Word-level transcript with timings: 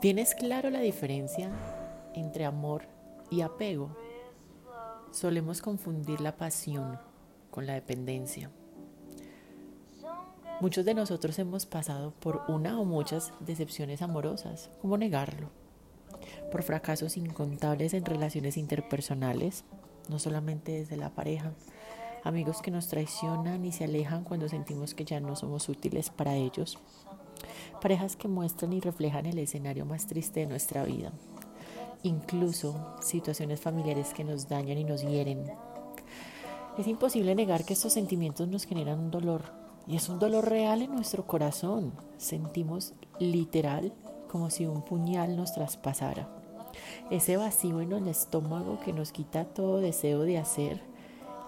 ¿Tienes 0.00 0.34
claro 0.34 0.68
la 0.68 0.80
diferencia 0.80 1.50
entre 2.12 2.44
amor 2.44 2.82
y 3.30 3.40
apego? 3.40 3.96
Solemos 5.10 5.62
confundir 5.62 6.20
la 6.20 6.36
pasión 6.36 6.98
con 7.50 7.66
la 7.66 7.72
dependencia. 7.72 8.50
Muchos 10.60 10.84
de 10.84 10.92
nosotros 10.92 11.38
hemos 11.38 11.64
pasado 11.64 12.12
por 12.20 12.42
una 12.46 12.78
o 12.78 12.84
muchas 12.84 13.32
decepciones 13.40 14.02
amorosas. 14.02 14.68
¿Cómo 14.82 14.98
negarlo? 14.98 15.48
Por 16.52 16.62
fracasos 16.62 17.16
incontables 17.16 17.94
en 17.94 18.04
relaciones 18.04 18.58
interpersonales, 18.58 19.64
no 20.10 20.18
solamente 20.18 20.72
desde 20.72 20.98
la 20.98 21.08
pareja, 21.08 21.52
amigos 22.22 22.60
que 22.60 22.70
nos 22.70 22.88
traicionan 22.88 23.64
y 23.64 23.72
se 23.72 23.84
alejan 23.84 24.24
cuando 24.24 24.46
sentimos 24.50 24.94
que 24.94 25.06
ya 25.06 25.20
no 25.20 25.36
somos 25.36 25.70
útiles 25.70 26.10
para 26.10 26.34
ellos, 26.34 26.78
parejas 27.80 28.16
que 28.16 28.28
muestran 28.28 28.72
y 28.72 28.80
reflejan 28.80 29.26
el 29.26 29.38
escenario 29.38 29.84
más 29.84 30.06
triste 30.06 30.40
de 30.40 30.46
nuestra 30.46 30.84
vida, 30.84 31.12
incluso 32.02 32.96
situaciones 33.00 33.60
familiares 33.60 34.12
que 34.14 34.24
nos 34.24 34.48
dañan 34.48 34.78
y 34.78 34.84
nos 34.84 35.02
hieren. 35.02 35.44
Es 36.78 36.86
imposible 36.86 37.34
negar 37.34 37.64
que 37.64 37.72
estos 37.72 37.92
sentimientos 37.92 38.48
nos 38.48 38.64
generan 38.64 38.98
un 38.98 39.10
dolor, 39.10 39.42
y 39.86 39.96
es 39.96 40.08
un 40.08 40.18
dolor 40.18 40.48
real 40.48 40.82
en 40.82 40.94
nuestro 40.94 41.26
corazón. 41.26 41.92
Sentimos 42.18 42.94
literal 43.18 43.92
como 44.28 44.50
si 44.50 44.66
un 44.66 44.82
puñal 44.82 45.36
nos 45.36 45.54
traspasara. 45.54 46.28
Ese 47.10 47.36
vacío 47.36 47.80
en 47.80 47.92
el 47.92 48.08
estómago 48.08 48.80
que 48.84 48.92
nos 48.92 49.12
quita 49.12 49.44
todo 49.44 49.78
deseo 49.78 50.22
de 50.22 50.38
hacer 50.38 50.82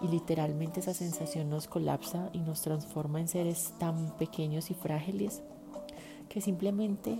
y 0.00 0.08
literalmente 0.08 0.80
esa 0.80 0.94
sensación 0.94 1.50
nos 1.50 1.66
colapsa 1.66 2.30
y 2.32 2.38
nos 2.38 2.62
transforma 2.62 3.20
en 3.20 3.28
seres 3.28 3.74
tan 3.78 4.16
pequeños 4.16 4.70
y 4.70 4.74
frágiles 4.74 5.42
que 6.28 6.40
simplemente 6.40 7.18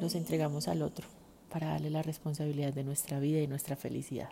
nos 0.00 0.14
entregamos 0.14 0.68
al 0.68 0.82
otro 0.82 1.06
para 1.50 1.68
darle 1.68 1.90
la 1.90 2.02
responsabilidad 2.02 2.72
de 2.72 2.84
nuestra 2.84 3.20
vida 3.20 3.40
y 3.40 3.46
nuestra 3.46 3.76
felicidad. 3.76 4.30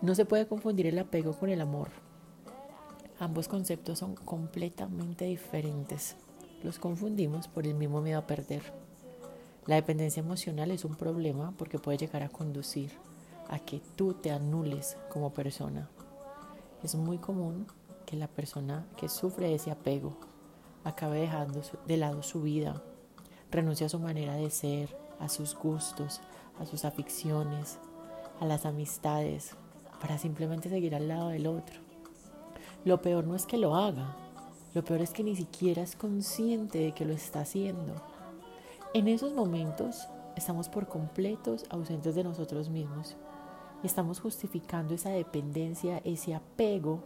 No 0.00 0.14
se 0.14 0.24
puede 0.24 0.46
confundir 0.46 0.86
el 0.86 0.98
apego 0.98 1.32
con 1.34 1.50
el 1.50 1.60
amor. 1.60 1.88
Ambos 3.18 3.48
conceptos 3.48 3.98
son 3.98 4.16
completamente 4.16 5.26
diferentes. 5.26 6.16
Los 6.64 6.78
confundimos 6.78 7.48
por 7.48 7.66
el 7.66 7.74
mismo 7.74 8.00
miedo 8.00 8.18
a 8.18 8.26
perder. 8.26 8.62
La 9.66 9.76
dependencia 9.76 10.20
emocional 10.20 10.70
es 10.70 10.84
un 10.84 10.96
problema 10.96 11.54
porque 11.56 11.78
puede 11.78 11.98
llegar 11.98 12.22
a 12.22 12.28
conducir 12.28 12.90
a 13.48 13.58
que 13.58 13.80
tú 13.96 14.14
te 14.14 14.30
anules 14.30 14.96
como 15.08 15.32
persona 15.32 15.88
es 16.82 16.94
muy 16.96 17.18
común 17.18 17.66
que 18.06 18.16
la 18.16 18.26
persona 18.26 18.84
que 18.96 19.08
sufre 19.08 19.54
ese 19.54 19.70
apego 19.70 20.16
acabe 20.84 21.20
dejando 21.20 21.62
de 21.86 21.96
lado 21.96 22.22
su 22.22 22.42
vida, 22.42 22.82
renuncie 23.50 23.86
a 23.86 23.90
su 23.90 23.98
manera 23.98 24.34
de 24.34 24.50
ser, 24.50 24.96
a 25.20 25.28
sus 25.28 25.54
gustos, 25.54 26.20
a 26.58 26.66
sus 26.66 26.84
aficiones, 26.84 27.78
a 28.40 28.46
las 28.46 28.66
amistades, 28.66 29.56
para 30.00 30.18
simplemente 30.18 30.68
seguir 30.68 30.94
al 30.94 31.08
lado 31.08 31.28
del 31.28 31.46
otro. 31.46 31.80
Lo 32.84 33.00
peor 33.00 33.24
no 33.24 33.36
es 33.36 33.46
que 33.46 33.58
lo 33.58 33.76
haga, 33.76 34.16
lo 34.74 34.82
peor 34.84 35.00
es 35.00 35.10
que 35.10 35.22
ni 35.22 35.36
siquiera 35.36 35.82
es 35.82 35.94
consciente 35.94 36.78
de 36.78 36.92
que 36.92 37.04
lo 37.04 37.12
está 37.12 37.40
haciendo. 37.40 37.94
En 38.94 39.06
esos 39.06 39.32
momentos 39.32 40.08
estamos 40.36 40.68
por 40.68 40.88
completos 40.88 41.64
ausentes 41.70 42.14
de 42.14 42.24
nosotros 42.24 42.68
mismos 42.70 43.16
y 43.82 43.86
estamos 43.86 44.20
justificando 44.20 44.94
esa 44.94 45.10
dependencia, 45.10 45.98
ese 46.04 46.34
apego, 46.34 47.00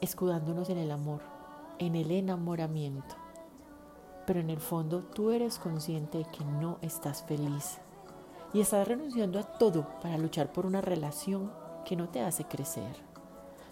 escudándonos 0.00 0.70
en 0.70 0.78
el 0.78 0.90
amor, 0.90 1.20
en 1.78 1.96
el 1.96 2.10
enamoramiento. 2.10 3.16
Pero 4.26 4.40
en 4.40 4.50
el 4.50 4.60
fondo 4.60 5.02
tú 5.02 5.30
eres 5.30 5.58
consciente 5.58 6.18
de 6.18 6.24
que 6.24 6.44
no 6.44 6.78
estás 6.82 7.22
feliz 7.22 7.78
y 8.52 8.60
estás 8.60 8.86
renunciando 8.86 9.38
a 9.38 9.44
todo 9.44 9.86
para 10.00 10.18
luchar 10.18 10.52
por 10.52 10.66
una 10.66 10.80
relación 10.80 11.50
que 11.84 11.96
no 11.96 12.08
te 12.08 12.20
hace 12.20 12.44
crecer, 12.44 12.96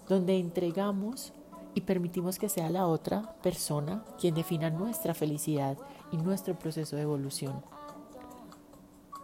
donde 0.09 0.39
entregamos 0.39 1.33
y 1.75 1.83
permitimos 1.83 2.39
que 2.39 2.49
sea 2.49 2.71
la 2.71 2.87
otra 2.87 3.34
persona 3.43 4.05
quien 4.19 4.34
defina 4.34 4.71
nuestra 4.71 5.15
felicidad 5.15 5.78
y 6.10 6.16
nuestro 6.16 6.59
proceso 6.59 6.97
de 6.97 7.03
evolución. 7.03 7.62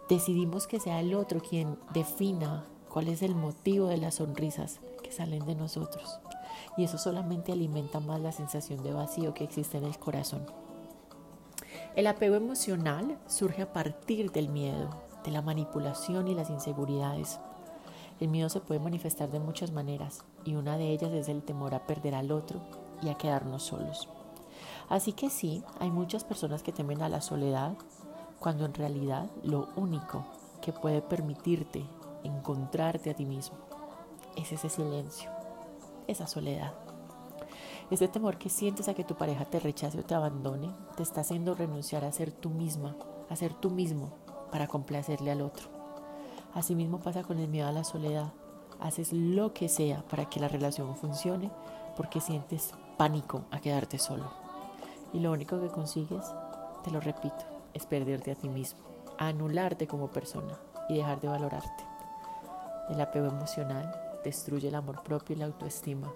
Decidimos 0.08 0.66
que 0.66 0.78
sea 0.78 1.00
el 1.00 1.14
otro 1.14 1.40
quien 1.40 1.78
defina 1.92 2.64
cuál 2.88 3.08
es 3.08 3.22
el 3.22 3.34
motivo 3.34 3.88
de 3.88 3.96
las 3.96 4.16
sonrisas 4.16 4.80
que 5.02 5.10
salen 5.10 5.44
de 5.46 5.56
nosotros. 5.56 6.20
Y 6.76 6.84
eso 6.84 6.98
solamente 6.98 7.52
alimenta 7.52 8.00
más 8.00 8.20
la 8.20 8.32
sensación 8.32 8.82
de 8.82 8.92
vacío 8.92 9.34
que 9.34 9.44
existe 9.44 9.78
en 9.78 9.84
el 9.84 9.98
corazón. 9.98 10.46
El 11.94 12.06
apego 12.06 12.36
emocional 12.36 13.18
surge 13.26 13.62
a 13.62 13.72
partir 13.72 14.30
del 14.32 14.48
miedo, 14.48 14.90
de 15.24 15.30
la 15.30 15.42
manipulación 15.42 16.28
y 16.28 16.34
las 16.34 16.50
inseguridades. 16.50 17.40
El 18.20 18.28
miedo 18.28 18.48
se 18.48 18.60
puede 18.60 18.80
manifestar 18.80 19.30
de 19.30 19.40
muchas 19.40 19.72
maneras 19.72 20.24
y 20.44 20.54
una 20.54 20.78
de 20.78 20.90
ellas 20.90 21.12
es 21.12 21.28
el 21.28 21.42
temor 21.42 21.74
a 21.74 21.86
perder 21.86 22.14
al 22.14 22.32
otro 22.32 22.60
y 23.02 23.08
a 23.08 23.14
quedarnos 23.14 23.62
solos. 23.62 24.08
Así 24.88 25.12
que 25.12 25.30
sí, 25.30 25.62
hay 25.80 25.90
muchas 25.90 26.24
personas 26.24 26.62
que 26.62 26.72
temen 26.72 27.02
a 27.02 27.08
la 27.08 27.20
soledad, 27.20 27.74
cuando 28.38 28.64
en 28.64 28.74
realidad 28.74 29.26
lo 29.42 29.68
único 29.76 30.24
que 30.60 30.72
puede 30.72 31.02
permitirte 31.02 31.84
encontrarte 32.22 33.10
a 33.10 33.14
ti 33.14 33.24
mismo 33.24 33.58
es 34.36 34.52
ese 34.52 34.68
silencio, 34.68 35.30
esa 36.08 36.26
soledad. 36.26 36.72
Ese 37.90 38.08
temor 38.08 38.36
que 38.36 38.48
sientes 38.48 38.88
a 38.88 38.94
que 38.94 39.04
tu 39.04 39.14
pareja 39.14 39.44
te 39.44 39.60
rechace 39.60 40.00
o 40.00 40.04
te 40.04 40.14
abandone 40.14 40.74
te 40.96 41.02
está 41.02 41.20
haciendo 41.20 41.54
renunciar 41.54 42.04
a 42.04 42.10
ser 42.10 42.32
tú 42.32 42.50
misma, 42.50 42.96
a 43.30 43.36
ser 43.36 43.54
tú 43.54 43.70
mismo 43.70 44.12
para 44.50 44.66
complacerle 44.66 45.30
al 45.30 45.40
otro. 45.40 45.68
Asimismo 46.52 46.98
pasa 46.98 47.22
con 47.22 47.38
el 47.38 47.48
miedo 47.48 47.68
a 47.68 47.72
la 47.72 47.84
soledad. 47.84 48.32
Haces 48.80 49.12
lo 49.12 49.52
que 49.52 49.68
sea 49.68 50.02
para 50.08 50.28
que 50.28 50.40
la 50.40 50.48
relación 50.48 50.96
funcione 50.96 51.50
porque 51.96 52.20
sientes 52.20 52.72
pánico 52.96 53.42
a 53.50 53.60
quedarte 53.60 53.98
solo. 53.98 54.30
Y 55.12 55.20
lo 55.20 55.30
único 55.32 55.60
que 55.60 55.68
consigues, 55.68 56.24
te 56.82 56.90
lo 56.90 57.00
repito, 57.00 57.44
es 57.72 57.86
perderte 57.86 58.32
a 58.32 58.34
ti 58.34 58.48
mismo, 58.48 58.80
anularte 59.18 59.86
como 59.86 60.08
persona 60.08 60.58
y 60.88 60.96
dejar 60.96 61.20
de 61.20 61.28
valorarte. 61.28 61.84
El 62.90 63.00
apego 63.00 63.26
emocional 63.26 64.05
destruye 64.24 64.68
el 64.68 64.74
amor 64.74 65.02
propio 65.02 65.36
y 65.36 65.38
la 65.38 65.46
autoestima. 65.46 66.12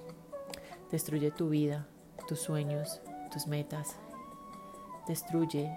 Destruye 0.91 1.31
tu 1.31 1.49
vida, 1.49 1.87
tus 2.27 2.41
sueños, 2.41 3.01
tus 3.33 3.47
metas. 3.47 3.97
Destruye 5.07 5.71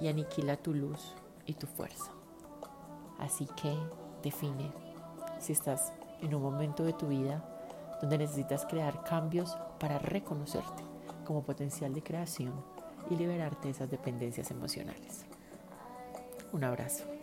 y 0.00 0.08
aniquila 0.08 0.56
tu 0.56 0.74
luz 0.74 1.14
y 1.46 1.54
tu 1.54 1.66
fuerza. 1.66 2.12
Así 3.18 3.46
que 3.60 3.76
define 4.22 4.72
si 5.38 5.52
estás 5.52 5.92
en 6.20 6.34
un 6.34 6.42
momento 6.42 6.84
de 6.84 6.92
tu 6.92 7.08
vida 7.08 7.44
donde 8.00 8.18
necesitas 8.18 8.66
crear 8.66 9.02
cambios 9.04 9.56
para 9.78 9.98
reconocerte 9.98 10.82
como 11.24 11.42
potencial 11.42 11.92
de 11.94 12.02
creación 12.02 12.52
y 13.10 13.16
liberarte 13.16 13.68
de 13.68 13.72
esas 13.72 13.90
dependencias 13.90 14.50
emocionales. 14.50 15.24
Un 16.52 16.64
abrazo. 16.64 17.17